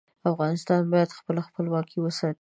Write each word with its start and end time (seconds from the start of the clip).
افغانستان 0.31 0.81
باید 0.93 1.15
خپله 1.19 1.41
خپلواکي 1.47 1.97
وساتي. 1.99 2.29